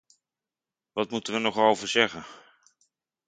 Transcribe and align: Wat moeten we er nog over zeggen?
Wat 0.91 1.09
moeten 1.11 1.33
we 1.33 1.39
er 1.39 1.45
nog 1.45 1.57
over 1.57 1.87
zeggen? 1.87 2.25